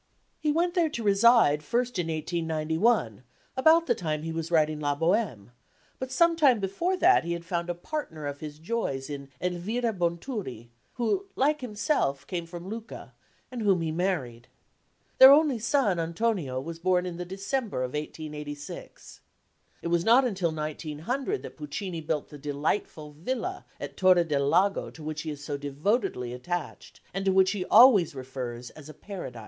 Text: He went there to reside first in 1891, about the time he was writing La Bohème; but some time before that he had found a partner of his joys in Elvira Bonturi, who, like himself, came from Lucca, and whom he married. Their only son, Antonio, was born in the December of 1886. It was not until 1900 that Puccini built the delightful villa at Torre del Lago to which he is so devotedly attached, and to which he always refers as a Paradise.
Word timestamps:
He 0.39 0.51
went 0.51 0.73
there 0.73 0.89
to 0.89 1.03
reside 1.03 1.61
first 1.61 1.99
in 1.99 2.07
1891, 2.07 3.21
about 3.55 3.85
the 3.85 3.93
time 3.93 4.23
he 4.23 4.31
was 4.31 4.49
writing 4.49 4.79
La 4.79 4.97
Bohème; 4.97 5.51
but 5.99 6.09
some 6.11 6.35
time 6.35 6.59
before 6.59 6.97
that 6.97 7.23
he 7.23 7.33
had 7.33 7.45
found 7.45 7.69
a 7.69 7.75
partner 7.75 8.25
of 8.25 8.39
his 8.39 8.57
joys 8.57 9.11
in 9.11 9.29
Elvira 9.39 9.93
Bonturi, 9.93 10.71
who, 10.93 11.27
like 11.35 11.61
himself, 11.61 12.25
came 12.25 12.47
from 12.47 12.67
Lucca, 12.67 13.13
and 13.51 13.61
whom 13.61 13.81
he 13.81 13.91
married. 13.91 14.47
Their 15.19 15.31
only 15.31 15.59
son, 15.59 15.99
Antonio, 15.99 16.59
was 16.59 16.79
born 16.79 17.05
in 17.05 17.17
the 17.17 17.23
December 17.23 17.83
of 17.83 17.93
1886. 17.93 19.21
It 19.83 19.89
was 19.89 20.03
not 20.03 20.25
until 20.25 20.51
1900 20.51 21.43
that 21.43 21.57
Puccini 21.57 22.01
built 22.01 22.29
the 22.29 22.39
delightful 22.39 23.11
villa 23.11 23.67
at 23.79 23.97
Torre 23.97 24.23
del 24.23 24.47
Lago 24.49 24.89
to 24.89 25.03
which 25.03 25.21
he 25.21 25.29
is 25.29 25.43
so 25.43 25.57
devotedly 25.57 26.33
attached, 26.33 27.01
and 27.13 27.23
to 27.25 27.31
which 27.31 27.51
he 27.51 27.65
always 27.65 28.15
refers 28.15 28.71
as 28.71 28.89
a 28.89 28.95
Paradise. 28.95 29.39